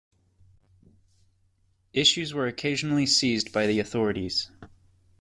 Issues 1.93 2.33
were 2.33 2.47
occasionally 2.47 3.05
seized 3.05 3.53
by 3.53 3.67
the 3.67 3.79
authorities. 3.79 4.49